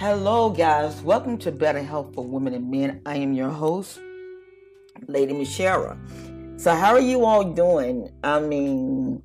[0.00, 1.02] Hello, guys.
[1.02, 3.02] Welcome to Better Health for Women and Men.
[3.04, 4.00] I am your host,
[5.08, 5.94] Lady Michelle.
[6.56, 8.08] So, how are you all doing?
[8.24, 9.22] I mean,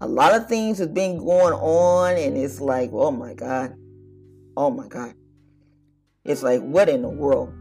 [0.00, 3.74] a lot of things have been going on, and it's like, oh my God.
[4.56, 5.12] Oh my God.
[6.24, 7.52] It's like, what in the world?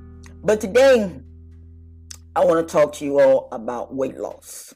[0.41, 1.13] But today,
[2.38, 4.73] I want to talk to you all about weight loss.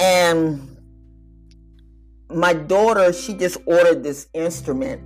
[0.00, 0.76] And
[2.28, 5.00] my daughter, she just ordered this instrument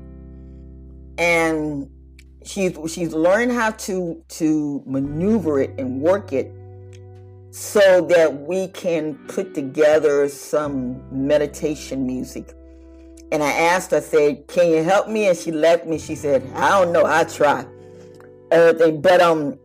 [1.18, 1.88] and
[2.45, 6.52] she's she's learned how to to maneuver it and work it
[7.50, 12.52] so that we can put together some meditation music.
[13.30, 15.28] And I asked her, I said, Can you help me?
[15.28, 15.98] And she left me.
[15.98, 17.65] She said, I don't know, I try.
[18.51, 19.01] Everything.
[19.01, 19.59] But um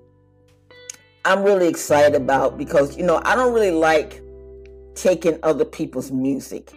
[1.26, 4.22] I'm really excited about because you know I don't really like
[4.96, 6.74] taking other people's music.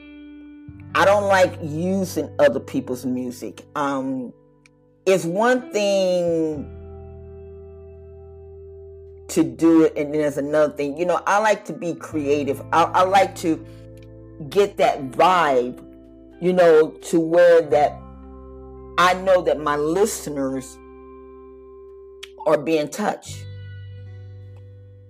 [0.94, 3.64] I don't like using other people's music.
[3.76, 4.32] Um,
[5.06, 6.68] it's one thing
[9.28, 10.96] to do it, and then there's another thing.
[10.96, 12.60] You know, I like to be creative.
[12.72, 13.64] I, I like to
[14.50, 15.82] get that vibe,
[16.40, 17.98] you know, to where that
[18.98, 20.76] I know that my listeners
[22.46, 23.44] are being touched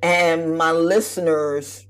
[0.02, 1.86] and my listeners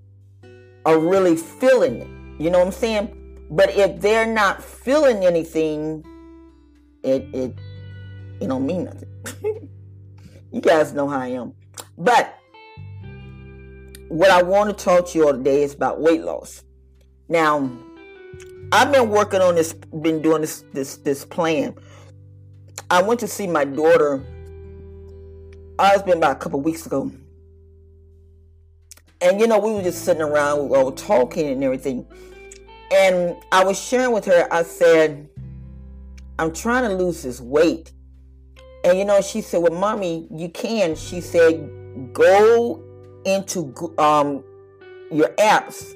[0.84, 2.42] are really feeling it.
[2.42, 3.46] You know what I'm saying?
[3.50, 6.04] But if they're not feeling anything,
[7.02, 7.54] it it
[8.44, 9.08] it don't mean nothing.
[10.52, 11.54] you guys know how I am.
[11.96, 12.38] But
[14.08, 16.64] what I want to talk to you all today is about weight loss.
[17.28, 17.70] Now,
[18.72, 21.74] I've been working on this, been doing this this this plan.
[22.90, 24.22] I went to see my daughter.
[25.78, 27.10] I it's been about a couple weeks ago
[29.22, 32.06] and you know, we were just sitting around, we were talking and everything.
[32.92, 35.28] And I was sharing with her, I said,
[36.38, 37.92] I'm trying to lose this weight.
[38.84, 40.94] And you know, she said, Well, mommy, you can.
[40.96, 42.82] She said, Go
[43.24, 44.42] into um,
[45.10, 45.94] your apps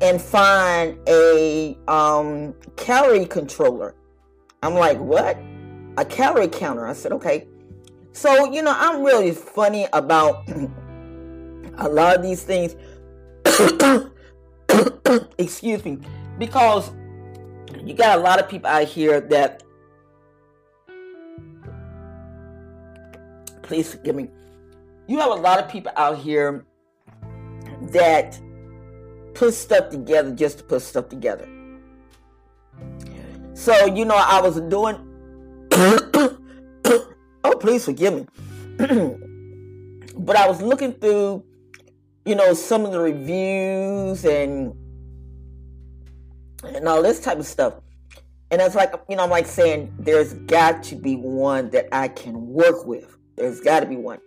[0.00, 3.94] and find a um, calorie controller.
[4.62, 5.38] I'm like, What?
[5.98, 6.86] A calorie counter.
[6.86, 7.46] I said, Okay.
[8.12, 10.46] So, you know, I'm really funny about
[11.78, 12.76] a lot of these things,
[15.38, 15.98] excuse me,
[16.38, 16.92] because
[17.82, 19.62] you got a lot of people out here that,
[23.62, 24.28] please forgive me,
[25.06, 26.64] you have a lot of people out here
[27.92, 28.38] that
[29.34, 31.48] put stuff together just to put stuff together.
[33.54, 34.96] So, you know, I was doing,
[35.72, 38.26] oh, please forgive me.
[40.16, 41.44] but I was looking through
[42.24, 44.74] you know, some of the reviews and
[46.64, 47.74] and all this type of stuff.
[48.52, 52.08] And it's like, you know, I'm like saying there's got to be one that I
[52.08, 53.16] can work with.
[53.34, 54.18] There's got to be one.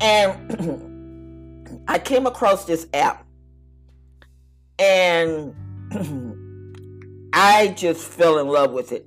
[0.00, 3.26] And I came across this app
[4.78, 5.54] and
[7.34, 9.06] I just fell in love with it.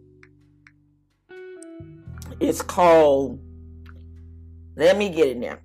[2.39, 3.39] It's called,
[4.75, 5.57] let me get it now.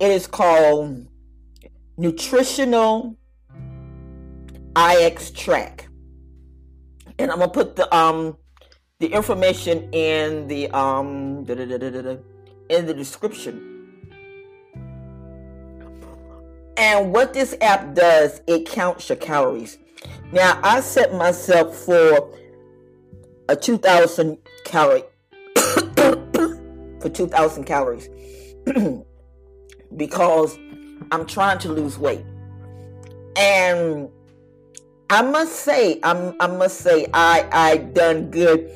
[0.00, 1.06] It is called
[1.98, 3.18] Nutritional
[4.76, 5.88] IX Track.
[7.18, 8.36] And I'm gonna put the um
[9.00, 13.70] the information in the um in the description.
[16.76, 19.78] And what this app does, it counts your calories.
[20.32, 22.30] Now I set myself for
[23.48, 25.04] a 2000 calorie
[27.00, 28.08] for 2000 calories.
[29.96, 30.58] because
[31.12, 32.24] I'm trying to lose weight.
[33.36, 34.08] And
[35.10, 38.70] I must say, I'm, I must say, I I done good.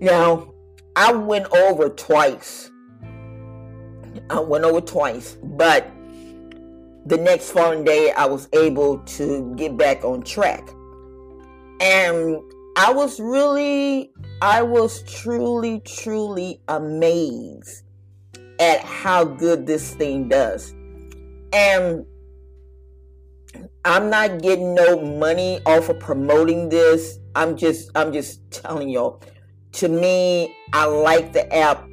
[0.00, 0.52] Now,
[0.96, 2.70] I went over twice.
[4.30, 5.90] I went over twice, but
[7.06, 10.68] the next following day, I was able to get back on track,
[11.80, 12.40] and
[12.76, 17.84] I was really, I was truly, truly amazed
[18.60, 20.72] at how good this thing does.
[21.52, 22.06] And
[23.84, 27.18] I'm not getting no money off of promoting this.
[27.34, 29.22] I'm just I'm just telling y'all.
[29.72, 31.84] To me, I like the app.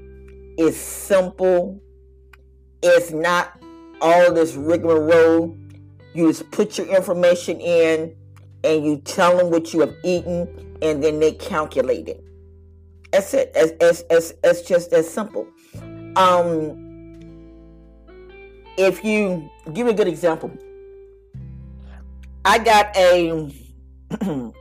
[0.58, 1.82] It's simple.
[2.84, 3.62] It's not
[4.02, 5.58] all this rigmarole.
[6.14, 8.16] You just put your information in
[8.64, 12.24] and you tell them what you have eaten and then they calculate it.
[13.12, 13.52] That's it.
[13.56, 15.48] It's, it's, it's, it's just as simple.
[16.16, 16.90] Um,
[18.78, 20.52] if you give a good example,
[22.46, 23.54] I got a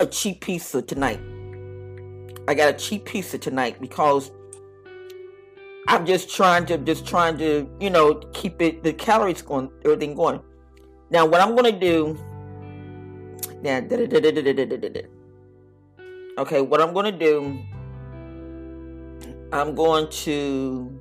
[0.00, 1.20] a cheap pizza tonight.
[2.48, 4.30] I got a cheap pizza tonight because
[5.88, 10.14] I'm just trying to just trying to you know keep it the calories going everything
[10.14, 10.40] going.
[11.10, 12.16] Now what I'm gonna do.
[13.62, 13.78] Now,
[16.38, 17.58] okay, what I'm gonna do.
[19.52, 21.00] I'm going to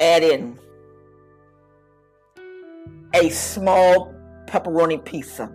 [0.00, 0.58] add in
[3.14, 4.14] a small
[4.46, 5.54] pepperoni pizza.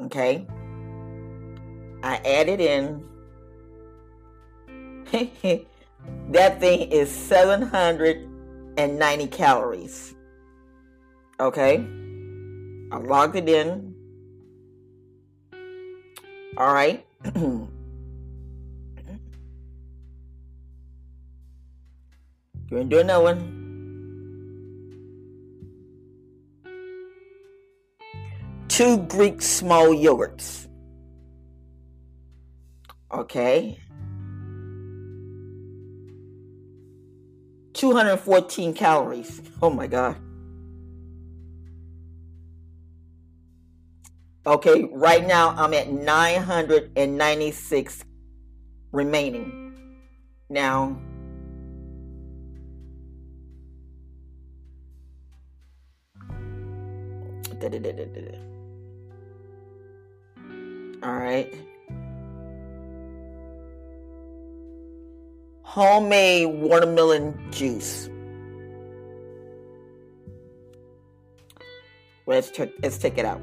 [0.00, 0.46] Okay.
[2.02, 3.04] I added in.
[6.30, 10.14] that thing is 790 calories.
[11.40, 11.86] Okay.
[12.90, 13.94] I logged it in.
[16.56, 17.06] All right.
[22.70, 23.54] Gonna do another one.
[28.68, 30.68] Two Greek small yogurts.
[33.10, 33.78] Okay.
[37.72, 39.40] 214 calories.
[39.62, 40.16] Oh my God.
[44.46, 48.04] Okay, right now I'm at 996
[48.92, 49.74] remaining.
[50.48, 50.96] Now,
[61.02, 61.54] All right.
[65.78, 68.10] homemade watermelon juice.
[72.26, 73.40] Let's check, let's take it out.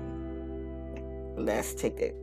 [1.37, 2.13] Let's take it.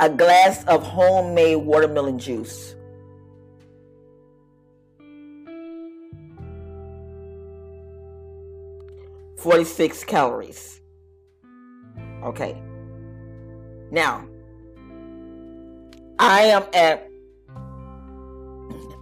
[0.00, 2.75] A glass of homemade watermelon juice.
[9.38, 10.80] Forty-six calories.
[12.24, 12.60] Okay.
[13.90, 14.26] Now,
[16.18, 17.10] I am at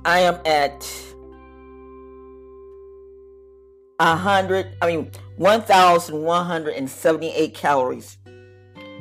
[0.05, 0.87] I am at
[3.99, 8.19] a hundred, I mean, 1,178 calories.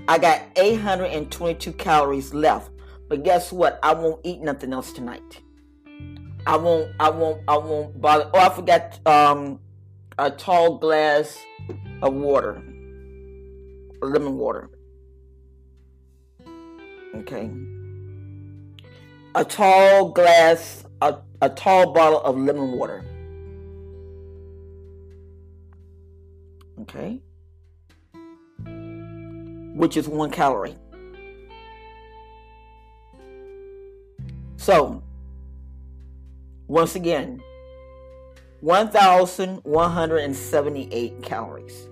[0.07, 2.71] I got 822 calories left.
[3.09, 3.79] But guess what?
[3.83, 5.41] I won't eat nothing else tonight.
[6.47, 8.29] I won't, I won't, I won't bother.
[8.33, 9.59] Oh, I forgot um,
[10.17, 11.37] a tall glass
[12.01, 12.61] of water,
[14.01, 14.69] lemon water.
[17.15, 17.49] Okay.
[19.35, 23.03] A tall glass a, a tall bottle of lemon water.
[26.81, 27.21] Okay.
[29.75, 30.75] Which is one calorie.
[34.55, 35.03] So,
[36.67, 37.41] once again,
[38.63, 41.89] 1,178 calories.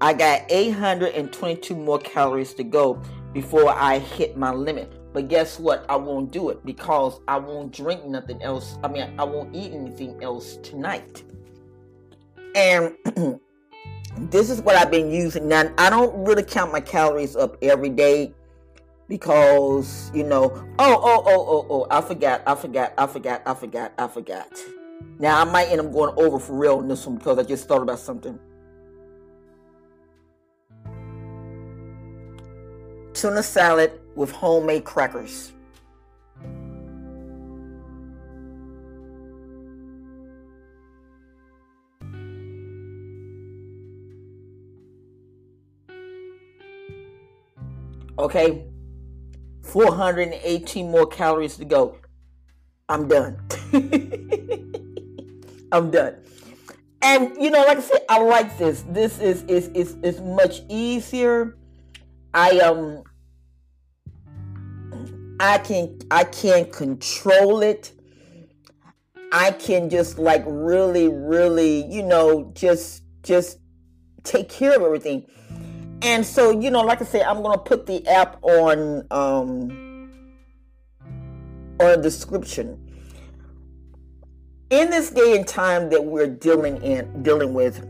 [0.00, 2.98] I got 822 more calories to go
[3.34, 4.90] before I hit my limit.
[5.12, 5.84] But guess what?
[5.86, 8.78] I won't do it because I won't drink nothing else.
[8.82, 11.24] I mean, I won't eat anything else tonight.
[12.54, 12.94] And
[14.18, 15.46] this is what I've been using.
[15.46, 18.32] Now, I don't really count my calories up every day
[19.08, 23.52] because, you know, oh, oh, oh, oh, oh, I forgot, I forgot, I forgot, I
[23.52, 24.48] forgot, I forgot.
[25.18, 27.68] Now, I might end up going over for real on this one because I just
[27.68, 28.38] thought about something.
[33.14, 35.52] Tuna salad with homemade crackers.
[48.18, 48.64] Okay,
[49.62, 51.98] 418 more calories to go.
[52.88, 53.38] I'm done.
[55.74, 56.14] I'm done.
[57.02, 58.84] And you know, like I said, I like this.
[58.88, 61.56] This is is is is much easier.
[62.32, 63.02] I um
[65.40, 67.92] I can I can control it.
[69.32, 73.58] I can just like really really, you know, just just
[74.22, 75.26] take care of everything.
[76.02, 80.10] And so, you know, like I said, I'm to put the app on um
[81.80, 82.83] on the description.
[84.74, 87.86] In this day and time that we're dealing in dealing with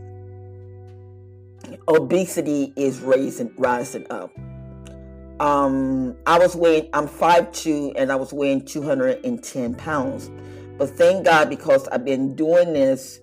[1.87, 4.31] obesity is raising rising up.
[5.41, 10.29] Um i was weighing i'm 5'2 and i was weighing 210 pounds.
[10.77, 13.19] But thank god because i've been doing this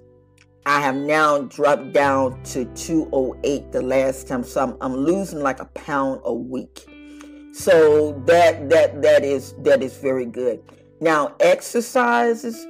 [0.67, 4.43] i have now dropped down to 208 the last time.
[4.43, 6.85] So i'm, I'm losing like a pound a week.
[7.53, 10.61] So that that that is that is very good.
[11.01, 12.67] Now exercises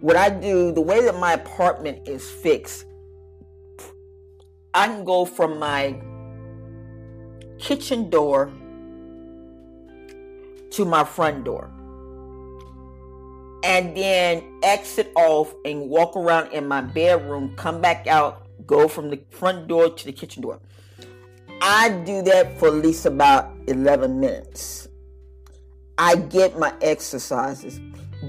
[0.00, 2.86] what i do the way that my apartment is fixed
[4.76, 5.98] I can go from my
[7.58, 8.52] kitchen door
[10.72, 11.70] to my front door
[13.64, 19.08] and then exit off and walk around in my bedroom, come back out, go from
[19.08, 20.60] the front door to the kitchen door.
[21.62, 24.88] I do that for at least about 11 minutes.
[25.96, 27.80] I get my exercises.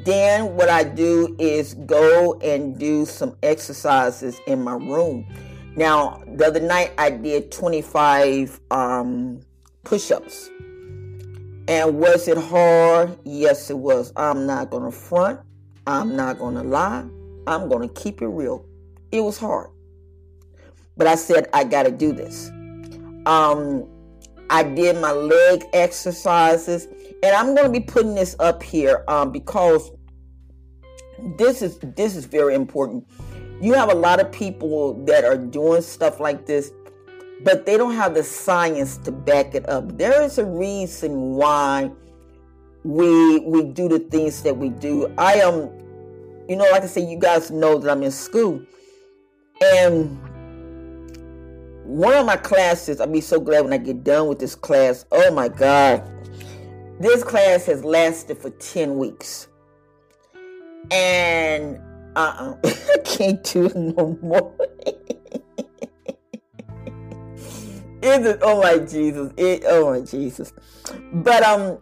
[0.08, 5.28] Then what I do is go and do some exercises in my room.
[5.76, 9.42] Now, the other night I did 25 um,
[9.84, 10.50] push ups.
[11.68, 13.20] And was it hard?
[13.26, 14.14] Yes, it was.
[14.16, 15.42] I'm not going to front.
[15.86, 17.04] I'm not going to lie.
[17.46, 18.66] I'm going to keep it real.
[19.12, 19.72] It was hard.
[20.96, 22.48] But I said, I got to do this.
[23.26, 23.86] Um,
[24.50, 26.88] I did my leg exercises.
[27.24, 29.92] And I'm going to be putting this up here um, because
[31.38, 33.08] this is this is very important.
[33.62, 36.72] You have a lot of people that are doing stuff like this
[37.44, 39.98] but they don't have the science to back it up.
[39.98, 41.92] There is a reason why
[42.84, 45.14] we we do the things that we do.
[45.18, 45.72] I am, um,
[46.48, 48.62] you know, like I say, you guys know that I'm in school,
[49.62, 50.18] and
[51.86, 53.00] one of my classes.
[53.00, 55.06] I'll be so glad when I get done with this class.
[55.12, 56.10] Oh my God,
[57.00, 59.48] this class has lasted for ten weeks,
[60.92, 61.80] and
[62.16, 64.54] uh, uh I can't do it no more.
[68.02, 68.40] Is it?
[68.42, 69.32] Oh my Jesus!
[69.38, 70.54] It, oh my Jesus!
[71.14, 71.80] But um,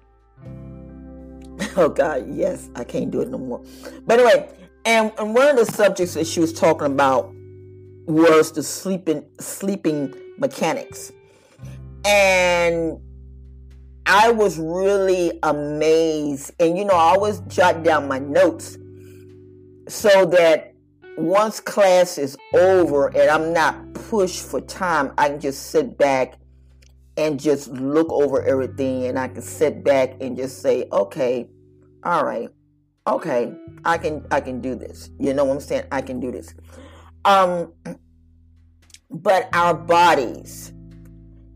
[1.75, 3.63] oh God, yes, I can't do it no more.
[4.05, 4.49] But anyway,
[4.85, 7.33] and, and one of the subjects that she was talking about
[8.05, 11.11] was the sleeping sleeping mechanics,
[12.05, 12.97] and
[14.05, 16.53] I was really amazed.
[16.59, 18.77] And you know, I always jot down my notes
[19.87, 20.73] so that
[21.17, 26.37] once class is over and I'm not pushed for time, I can just sit back
[27.17, 31.47] and just look over everything and I can sit back and just say, okay,
[32.03, 32.49] all right,
[33.07, 33.53] okay,
[33.85, 35.09] I can I can do this.
[35.19, 35.85] You know what I'm saying?
[35.91, 36.53] I can do this.
[37.23, 37.73] Um
[39.09, 40.73] but our bodies,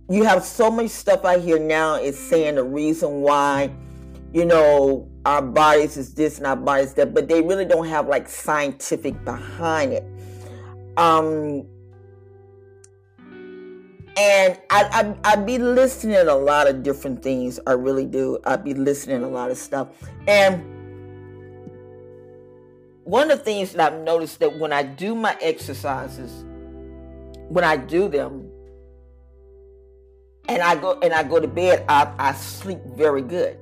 [0.09, 3.71] you have so much stuff out here now is saying the reason why,
[4.33, 8.07] you know, our bodies is this and our bodies that, but they really don't have
[8.07, 10.03] like scientific behind it.
[10.97, 11.65] Um,
[14.17, 17.59] and I, I I'd be listening to a lot of different things.
[17.65, 18.39] I really do.
[18.45, 19.89] I'd be listening to a lot of stuff.
[20.27, 20.63] And
[23.03, 26.43] one of the things that I've noticed that when I do my exercises,
[27.47, 28.49] when I do them,
[30.47, 33.58] and I go and I go to bed, I, I sleep very good.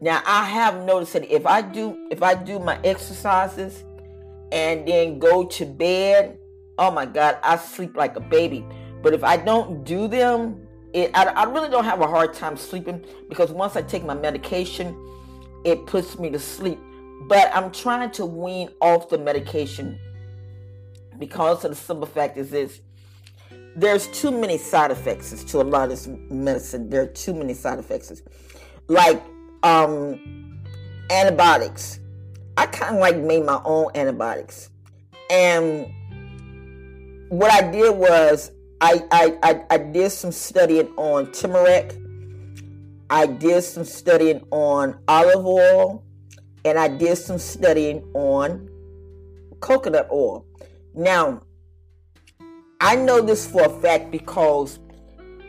[0.00, 3.84] Now I have noticed that if I do if I do my exercises
[4.52, 6.38] and then go to bed,
[6.78, 8.64] oh my God, I sleep like a baby.
[9.02, 12.56] But if I don't do them, it I, I really don't have a hard time
[12.56, 14.96] sleeping because once I take my medication,
[15.64, 16.78] it puts me to sleep.
[17.28, 19.98] But I'm trying to wean off the medication
[21.18, 22.80] because of the simple fact is this
[23.74, 26.88] there's too many side effects to a lot of this medicine.
[26.90, 28.22] There are too many side effects.
[28.88, 29.22] Like
[29.62, 30.62] um,
[31.10, 32.00] antibiotics.
[32.56, 34.70] I kind of like made my own antibiotics.
[35.30, 35.92] And
[37.28, 38.50] what I did was
[38.80, 41.96] I, I, I, I did some studying on turmeric.
[43.10, 46.04] I did some studying on olive oil.
[46.64, 48.68] And I did some studying on
[49.60, 50.44] coconut oil.
[50.94, 51.42] Now,
[52.80, 54.78] I know this for a fact because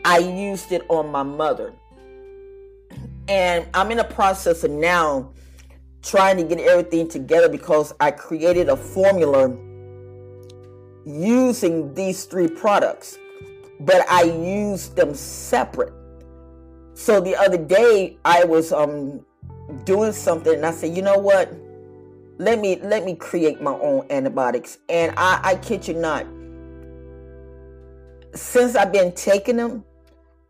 [0.04, 1.72] I used it on my mother.
[3.30, 5.30] And I'm in a process of now
[6.02, 9.56] trying to get everything together because I created a formula
[11.06, 13.16] using these three products,
[13.78, 15.92] but I used them separate.
[16.94, 19.24] So the other day I was um
[19.84, 21.52] doing something and I said, you know what?
[22.38, 24.78] Let me let me create my own antibiotics.
[24.88, 26.26] And I, I kid you not,
[28.34, 29.84] since I've been taking them,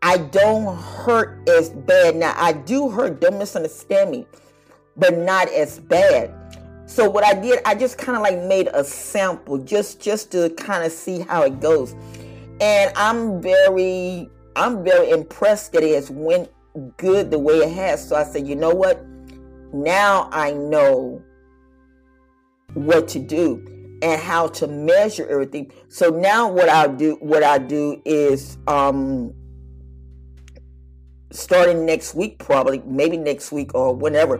[0.01, 2.15] I don't hurt as bad.
[2.15, 4.25] Now I do hurt, don't misunderstand me,
[4.97, 6.33] but not as bad.
[6.87, 10.49] So what I did, I just kind of like made a sample just just to
[10.51, 11.95] kind of see how it goes.
[12.59, 16.49] And I'm very I'm very impressed that it has went
[16.97, 18.07] good the way it has.
[18.07, 19.05] So I said, you know what?
[19.73, 21.21] Now I know
[22.73, 23.65] what to do
[24.01, 25.71] and how to measure everything.
[25.89, 29.33] So now what I do what I do is um
[31.31, 34.39] starting next week, probably, maybe next week or whenever,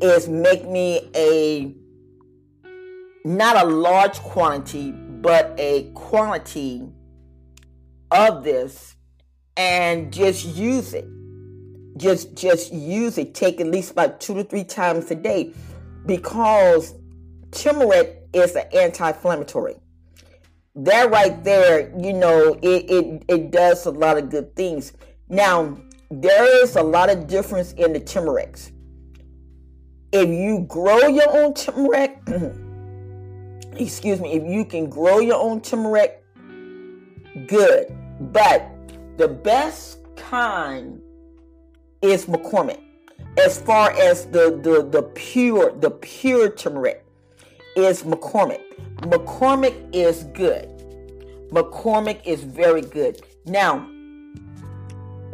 [0.00, 1.74] is make me a
[3.24, 6.86] not a large quantity, but a quantity
[8.10, 8.94] of this
[9.56, 11.06] and just use it.
[11.96, 13.34] Just just use it.
[13.34, 15.52] Take at least about two to three times a day
[16.04, 16.94] because
[17.50, 19.76] turmeric is an anti-inflammatory.
[20.74, 24.92] That right there, you know, it, it it does a lot of good things.
[25.28, 25.78] Now,
[26.10, 28.72] there is a lot of difference in the turmerics.
[30.12, 32.18] If you grow your own turmeric,
[33.76, 36.22] excuse me, if you can grow your own turmeric,
[37.46, 37.94] good.
[38.32, 38.70] But
[39.16, 41.00] the best kind
[42.02, 42.80] is McCormick.
[43.38, 47.04] As far as the the the pure the pure turmeric
[47.76, 48.62] is McCormick.
[49.02, 50.68] McCormick is good.
[51.50, 53.20] McCormick is very good.
[53.44, 53.88] Now,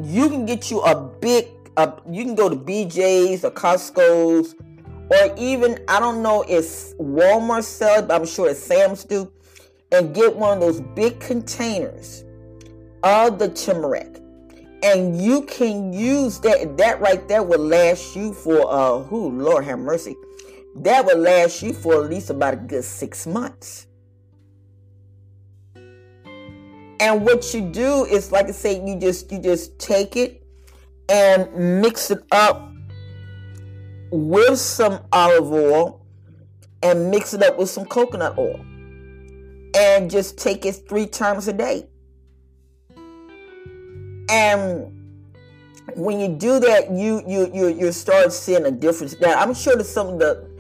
[0.01, 4.55] you can get you a big uh, you can go to BJ's or Costco's
[5.11, 9.31] or even I don't know if Walmart sells, but I'm sure it's Sam's do,
[9.91, 12.25] and get one of those big containers
[13.03, 14.19] of the turmeric.
[14.83, 16.77] And you can use that.
[16.77, 20.17] That right there will last you for uh who Lord have mercy.
[20.77, 23.87] That will last you for at least about a good six months.
[27.03, 30.47] And what you do is like I say, you just you just take it
[31.09, 32.73] and mix it up
[34.13, 36.07] with some olive oil
[36.81, 38.65] and mix it up with some coconut oil.
[39.75, 41.89] And just take it three times a day.
[44.31, 44.87] And
[45.97, 49.19] when you do that, you you you you start seeing a difference.
[49.21, 50.52] Now I'm sure that some of the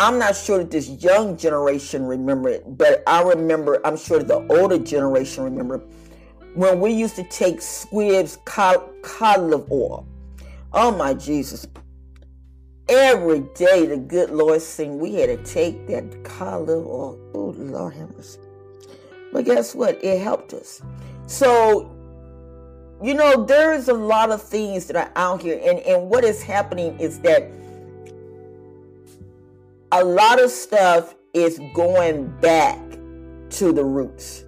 [0.00, 4.46] I'm not sure that this young generation remember it, but I remember, I'm sure the
[4.48, 5.82] older generation remember
[6.54, 8.78] when we used to take Squibb's cod,
[9.20, 10.08] olive oil.
[10.72, 11.66] Oh my Jesus.
[12.88, 16.04] Every day the good Lord sing, we had to take that
[16.40, 17.20] olive oil.
[17.34, 18.40] Oh Lord have mercy.
[19.34, 20.02] But guess what?
[20.02, 20.80] It helped us.
[21.26, 21.94] So,
[23.02, 26.42] you know, there's a lot of things that are out here, and, and what is
[26.42, 27.50] happening is that
[29.92, 32.78] a lot of stuff is going back
[33.50, 34.44] to the roots.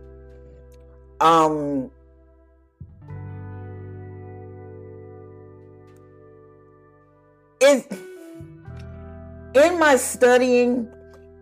[1.21, 1.91] Um,
[7.61, 7.85] in,
[9.55, 10.89] in my studying,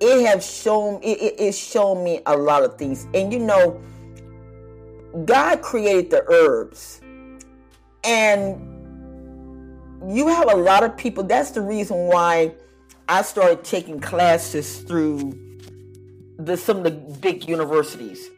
[0.00, 3.06] it have shown it, it, it shown me a lot of things.
[3.14, 3.80] And you know,
[5.24, 7.00] God created the herbs.
[8.02, 8.66] And
[10.08, 11.22] you have a lot of people.
[11.24, 12.54] That's the reason why
[13.10, 15.32] I started taking classes through
[16.38, 18.30] the, some of the big universities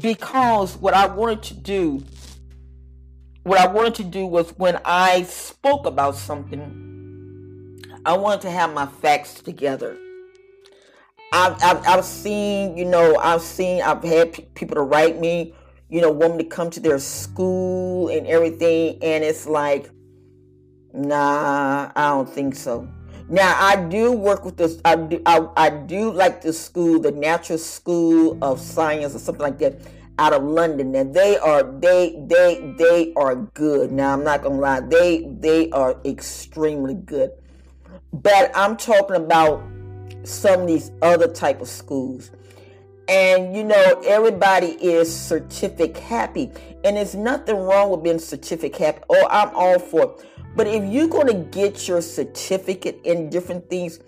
[0.00, 2.02] because what I wanted to do,
[3.44, 8.74] what I wanted to do was when I spoke about something, I wanted to have
[8.74, 9.96] my facts together.
[11.32, 15.54] I've, I've, I've seen, you know, I've seen, I've had p- people to write me,
[15.88, 19.88] you know, want me to come to their school and everything, and it's like,
[20.92, 22.88] nah, I don't think so.
[23.28, 24.80] Now I do work with this.
[24.84, 25.22] I do.
[25.24, 29.80] I, I do like the school, the Natural School of Science or something like that,
[30.18, 30.94] out of London.
[30.94, 33.92] And they are they they they are good.
[33.92, 34.80] Now I'm not gonna lie.
[34.80, 37.30] They they are extremely good.
[38.12, 39.62] But I'm talking about
[40.24, 42.30] some of these other type of schools.
[43.08, 46.50] And you know, everybody is certificate happy.
[46.84, 49.00] And there's nothing wrong with being certificate happy.
[49.08, 50.26] Oh, I'm all for it.
[50.56, 54.00] But if you're going to get your certificate in different things,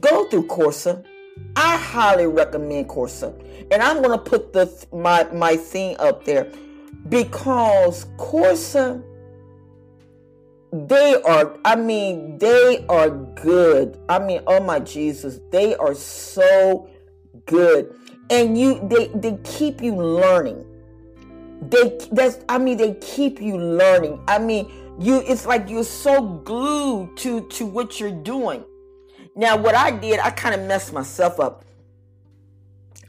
[0.00, 1.04] go through Coursera.
[1.56, 3.34] I highly recommend Coursera.
[3.70, 6.50] And I'm going to put the my my thing up there
[7.08, 9.02] because Coursera
[10.74, 13.98] they are I mean they are good.
[14.08, 16.88] I mean oh my Jesus, they are so
[17.46, 17.94] good.
[18.30, 20.64] And you they they keep you learning.
[21.68, 24.20] They that's I mean they keep you learning.
[24.26, 28.64] I mean you it's like you're so glued to to what you're doing.
[29.36, 31.64] Now what i did i kind of messed myself up.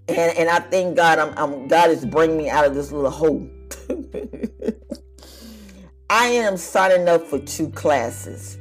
[0.08, 3.12] And and i thank god i'm, I'm god is bringing me out of this little
[3.12, 3.50] hole.
[6.10, 8.58] I am signing up for two classes.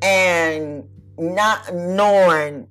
[0.00, 2.68] And not knowing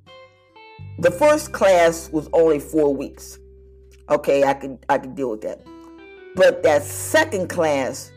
[1.00, 3.40] the first class was only four weeks.
[4.10, 5.62] Okay i could i could deal with that.
[6.36, 8.12] But that second class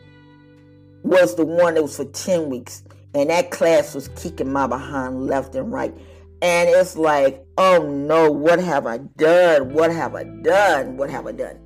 [1.05, 2.83] was the one that was for 10 weeks.
[3.13, 5.93] And that class was kicking my behind left and right.
[6.41, 9.73] And it's like, oh no, what have I done?
[9.73, 10.97] What have I done?
[10.97, 11.59] What have I done?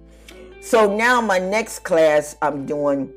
[0.62, 3.12] So now my next class I'm doing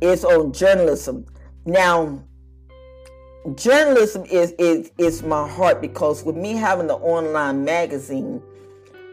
[0.00, 1.26] is on journalism.
[1.64, 2.22] Now,
[3.54, 8.42] journalism is is is my heart because with me having the online magazine,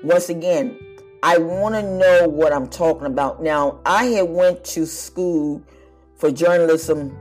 [0.04, 0.78] once again,
[1.24, 3.42] I want to know what I'm talking about.
[3.42, 5.64] Now, I had went to school
[6.20, 7.18] for journalism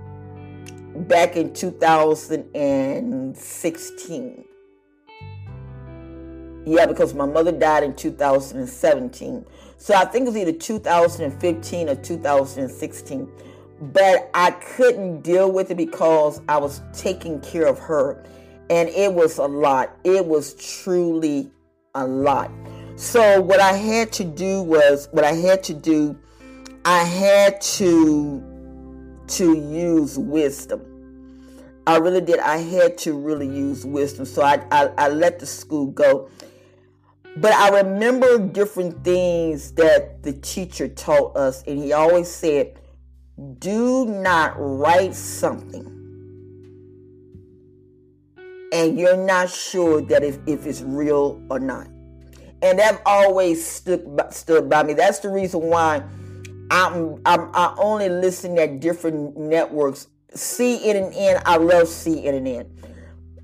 [1.06, 4.44] back in 2016.
[6.66, 9.46] Yeah, because my mother died in 2017.
[9.78, 13.28] So I think it was either 2015 or 2016.
[13.80, 18.24] But I couldn't deal with it because I was taking care of her.
[18.68, 19.96] And it was a lot.
[20.02, 21.52] It was truly
[21.94, 22.50] a lot.
[22.96, 26.18] So what I had to do was what I had to do,
[26.84, 28.47] I had to
[29.30, 30.84] to use wisdom.
[31.86, 32.38] I really did.
[32.40, 34.26] I had to really use wisdom.
[34.26, 36.28] So I, I, I let the school go.
[37.36, 42.80] But I remember different things that the teacher taught us, and he always said,
[43.60, 45.98] Do not write something
[48.72, 51.86] and you're not sure that if, if it's real or not.
[52.60, 54.92] And that always stood stood by me.
[54.92, 56.02] That's the reason why
[56.70, 60.08] I'm, I'm I only listen at different networks.
[60.34, 62.68] CNN, I love CNN.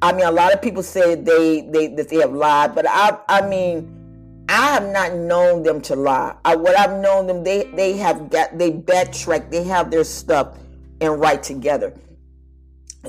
[0.02, 3.18] I mean, a lot of people say they they that they have lied, but I
[3.28, 6.37] I mean, I have not known them to lie.
[6.44, 10.58] I, what I've known them, they they have got they backtrack, they have their stuff
[11.00, 11.94] and write together.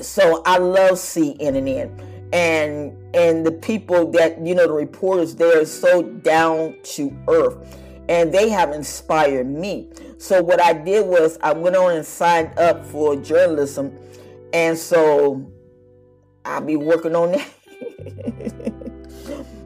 [0.00, 1.90] So I love CNN
[2.32, 7.78] and and the people that you know the reporters there are so down to earth
[8.08, 12.58] and they have inspired me so what i did was i went on and signed
[12.58, 13.96] up for journalism.
[14.52, 15.50] And so
[16.44, 17.48] i'll be working on that.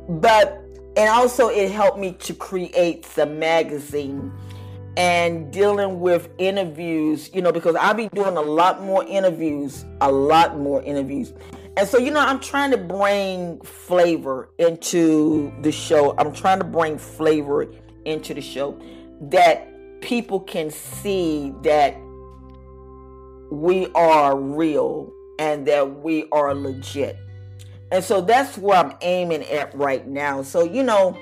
[0.09, 0.61] But
[0.97, 4.33] and also it helped me to create the magazine
[4.97, 10.11] and dealing with interviews you know because i'll be doing a lot more interviews a
[10.11, 11.33] lot more interviews.
[11.77, 16.15] And so, you know, I'm trying to bring flavor into the show.
[16.19, 17.73] I'm trying to bring flavor
[18.05, 18.79] into the show
[19.23, 19.70] that
[20.01, 21.97] people can see that
[23.51, 27.19] we are real and that we are legit.
[27.93, 30.43] And so that's where I'm aiming at right now.
[30.43, 31.17] So, you know,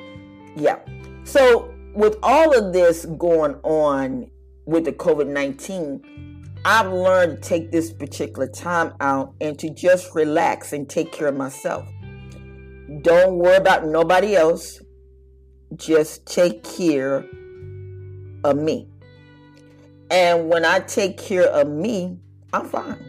[0.57, 0.79] yeah.
[1.25, 4.31] So, with all of this going on
[4.67, 10.15] with the COVID 19, I've learned to take this particular time out and to just
[10.15, 11.89] relax and take care of myself.
[13.03, 14.81] Don't worry about nobody else.
[15.77, 17.25] Just take care
[18.51, 18.89] of me.
[20.11, 22.19] And when I take care of me,
[22.53, 23.05] I'm fine.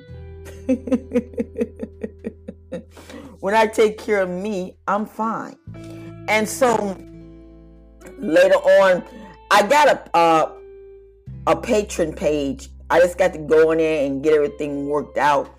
[3.39, 5.55] when I take care of me, I'm fine.
[6.27, 6.75] And so
[8.17, 9.03] later on,
[9.51, 10.53] I got a uh,
[11.47, 15.53] a Patreon page I just got to go in there and get everything worked out.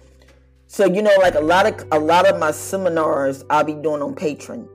[0.67, 4.03] So you know, like a lot of a lot of my seminars I'll be doing
[4.03, 4.69] on Patreon.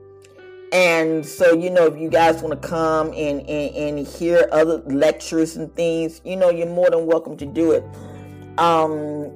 [0.76, 4.82] And so, you know, if you guys want to come and, and, and hear other
[4.82, 7.82] lectures and things, you know, you're more than welcome to do it.
[8.58, 9.32] Um,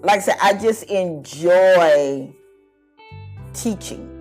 [0.00, 2.34] like I said, I just enjoy
[3.52, 4.14] teaching.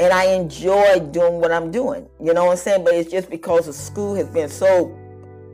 [0.00, 2.08] And I enjoy doing what I'm doing.
[2.20, 2.82] You know what I'm saying?
[2.82, 4.88] But it's just because the school has been so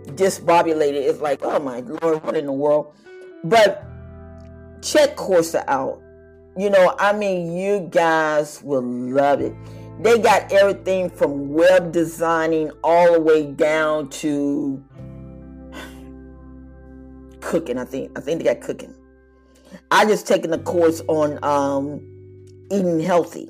[0.06, 0.94] disbobulated.
[0.94, 2.94] It's like, oh my lord, what in the world?
[3.44, 3.84] But
[4.80, 6.00] check Coursera out.
[6.56, 9.52] You know, I mean, you guys will love it.
[10.00, 14.84] They got everything from web designing all the way down to
[17.40, 17.78] cooking.
[17.78, 18.94] I think I think they got cooking.
[19.90, 22.00] I just taken a course on um,
[22.70, 23.48] eating healthy,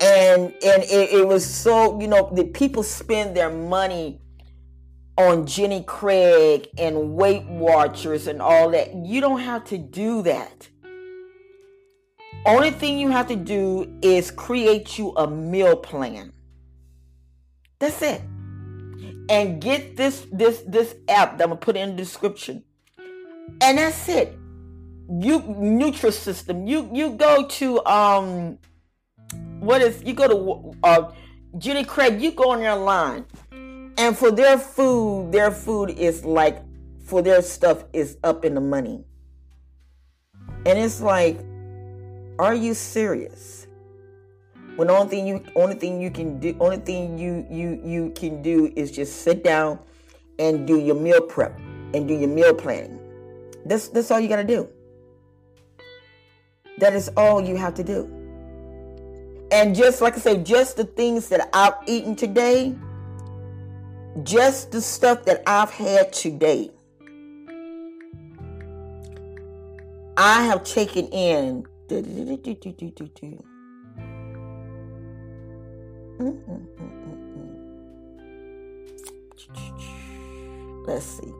[0.00, 4.20] and and it, it was so you know the people spend their money
[5.16, 8.94] on Jenny Craig and Weight Watchers and all that.
[8.94, 10.68] You don't have to do that.
[12.46, 16.32] Only thing you have to do is create you a meal plan.
[17.78, 18.20] That's it.
[19.30, 22.62] And get this this this app that I'm gonna put in the description.
[23.60, 24.36] And that's it.
[25.08, 26.68] You Nutrisystem.
[26.68, 28.58] You you go to um
[29.60, 31.12] what is you go to uh
[31.56, 33.24] Jenny Craig, you go on your line
[33.96, 36.62] and for their food, their food is like
[37.04, 39.04] for their stuff is up in the money.
[40.66, 41.38] And it's like,
[42.38, 43.66] are you serious?
[44.76, 48.42] When only thing you only thing you can do only thing you you you can
[48.42, 49.78] do is just sit down
[50.40, 51.56] and do your meal prep
[51.94, 52.98] and do your meal planning.
[53.64, 54.68] That's that's all you gotta do.
[56.78, 58.10] That is all you have to do.
[59.52, 62.74] And just like I say, just the things that I've eaten today,
[64.24, 66.72] just the stuff that I've had today,
[70.16, 71.68] I have taken in.
[80.86, 81.32] Let's see.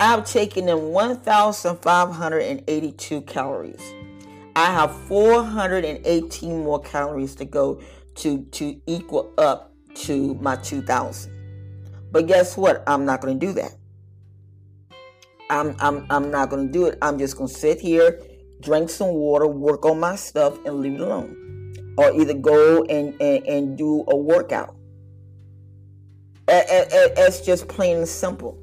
[0.00, 3.94] I've taken in 1,582 calories.
[4.56, 7.80] I have 418 more calories to go
[8.16, 11.32] to, to equal up to my 2,000.
[12.12, 12.82] But guess what?
[12.86, 13.74] I'm not going to do that.
[15.50, 16.98] I'm I'm I'm not to do it.
[17.02, 18.20] I'm just to sit here,
[18.60, 21.40] drink some water, work on my stuff, and leave it alone.
[21.96, 24.74] Or either go and and, and do a workout.
[26.48, 28.58] It's just plain and simple.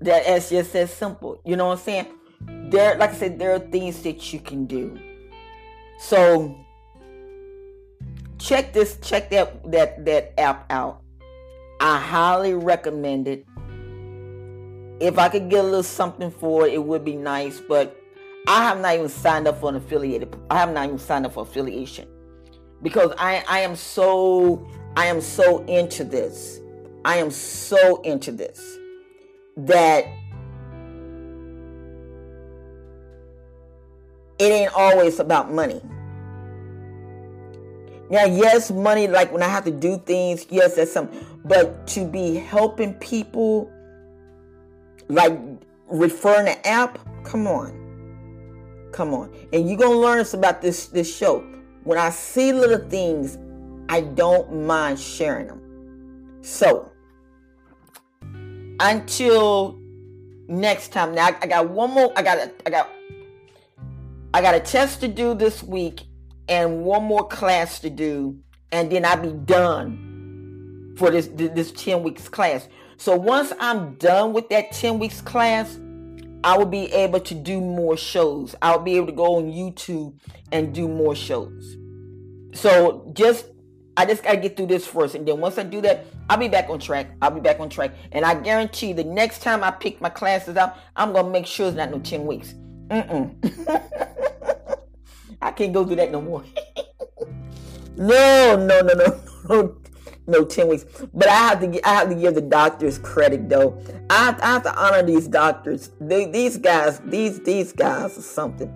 [0.00, 1.40] That it's just as simple.
[1.44, 2.06] You know what I'm saying?
[2.70, 4.98] There, like I said, there are things that you can do.
[5.98, 6.56] So
[8.38, 11.02] check this, check that that that app out.
[11.80, 13.46] I highly recommend it.
[15.02, 17.60] If I could get a little something for it, it would be nice.
[17.60, 18.00] But
[18.46, 20.36] I have not even signed up for an affiliated.
[20.48, 22.08] I have not even signed up for affiliation
[22.82, 24.64] because I I am so
[24.96, 26.60] I am so into this.
[27.04, 28.78] I am so into this
[29.56, 30.04] that
[34.38, 35.82] it ain't always about money.
[38.08, 41.26] Now, yes, money, like when I have to do things, yes, that's something.
[41.44, 43.72] But to be helping people,
[45.12, 45.38] like
[45.88, 47.78] referring the app, come on.
[48.92, 49.32] Come on.
[49.52, 51.40] And you're to learn us about this, this show.
[51.84, 53.38] When I see little things,
[53.88, 56.38] I don't mind sharing them.
[56.42, 56.90] So,
[58.80, 59.78] until
[60.48, 61.14] next time.
[61.14, 62.12] Now I, got one more.
[62.16, 62.90] I got a, I got
[64.34, 66.02] I got a test to do this week
[66.48, 68.38] and one more class to do,
[68.70, 72.68] and then I'll be done for this this ten weeks class.
[73.02, 75.76] So once I'm done with that ten weeks class,
[76.44, 78.54] I will be able to do more shows.
[78.62, 80.14] I'll be able to go on YouTube
[80.52, 81.76] and do more shows.
[82.54, 83.46] So just
[83.96, 86.46] I just gotta get through this first, and then once I do that, I'll be
[86.46, 87.08] back on track.
[87.20, 90.56] I'll be back on track, and I guarantee the next time I pick my classes
[90.56, 92.54] up, I'm gonna make sure it's not no ten weeks.
[92.86, 93.34] Mm-mm.
[95.42, 96.44] I can't go through that no more.
[97.96, 99.76] no, no, no, no, no,
[100.26, 100.84] no, ten weeks.
[101.12, 103.80] But I have to, I have to give the doctors credit though.
[104.10, 105.90] I have, I have to honor these doctors.
[106.00, 108.72] They, these guys, these these guys are something.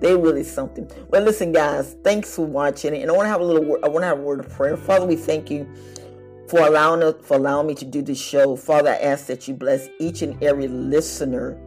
[0.00, 0.90] They really something.
[1.08, 1.96] Well, listen, guys.
[2.02, 3.64] Thanks for watching, and I want to have a little.
[3.64, 4.76] Word, I want to have a word of prayer.
[4.76, 5.66] Father, we thank you
[6.48, 8.56] for allowing us, for allowing me to do this show.
[8.56, 11.58] Father, I ask that you bless each and every listener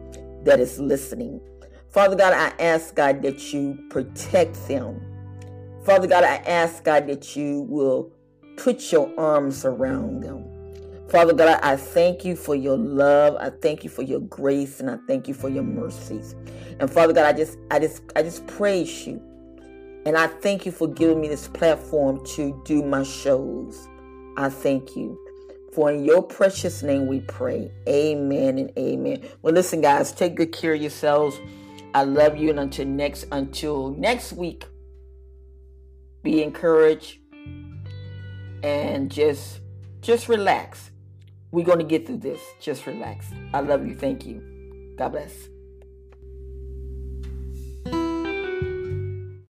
[0.44, 1.40] that is listening.
[1.88, 5.00] Father God, I ask God that you protect them.
[5.84, 8.12] Father God, I ask God that you will
[8.56, 10.44] put your arms around them.
[11.08, 13.36] Father God, I thank you for your love.
[13.38, 16.34] I thank you for your grace and I thank you for your mercies.
[16.80, 19.22] And Father God, I just I just I just praise you.
[20.04, 23.88] And I thank you for giving me this platform to do my shows.
[24.36, 25.18] I thank you.
[25.72, 27.70] For in your precious name we pray.
[27.88, 29.28] Amen and amen.
[29.42, 31.38] Well, listen, guys, take good care of yourselves.
[31.94, 34.64] I love you and until next until next week.
[36.22, 37.18] Be encouraged
[38.62, 39.60] and just
[40.00, 40.90] just relax.
[41.50, 42.40] We're going to get through this.
[42.60, 43.26] Just relax.
[43.54, 43.94] I love you.
[43.94, 44.94] Thank you.
[44.96, 45.48] God bless.